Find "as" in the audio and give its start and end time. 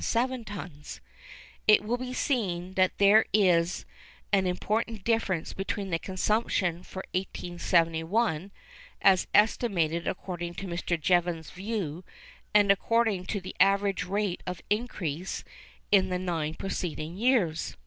9.03-9.27